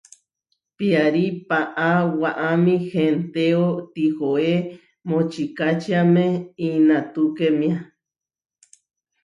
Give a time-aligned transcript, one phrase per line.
[0.77, 1.89] Piarí paʼá
[2.21, 3.63] waʼámi hentéo,
[3.93, 4.53] tihoé
[5.07, 6.25] močikačiáme
[6.69, 7.77] inatukémia.